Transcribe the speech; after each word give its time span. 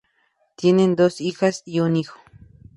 Tienen 0.55 0.95
dos 0.95 1.21
hijas 1.21 1.61
y 1.63 1.79
un 1.79 1.95
hijo. 1.95 2.19